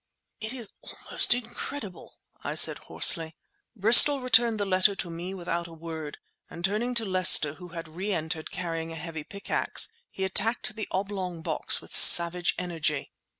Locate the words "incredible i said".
1.35-2.79